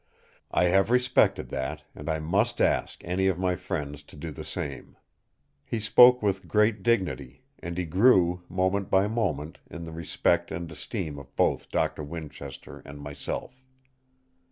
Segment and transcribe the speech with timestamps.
[0.49, 4.43] I have respected that; and I must ask any of my friends to do the
[4.43, 4.97] same."
[5.63, 10.71] He spoke with great dignity; and he grew, moment by moment, in the respect and
[10.71, 13.63] esteem of both Doctor Winchester and myself.